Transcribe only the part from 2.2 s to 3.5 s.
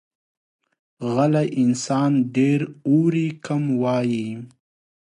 ډېر اوري،